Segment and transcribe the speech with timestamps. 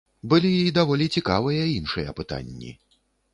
[0.31, 2.75] Былі і даволі цікавыя іншыя пытанні.